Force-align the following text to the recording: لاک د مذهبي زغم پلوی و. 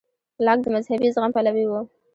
لاک 0.45 0.59
د 0.63 0.67
مذهبي 0.75 1.07
زغم 1.15 1.31
پلوی 1.35 1.65
و. 1.67 1.73